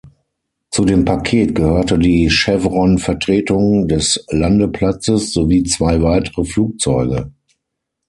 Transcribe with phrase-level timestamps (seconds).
[0.71, 7.31] Zu dem Paket gehörte die Chevron-Vertretung des Landeplatzes sowie zwei weitere Flugzeuge.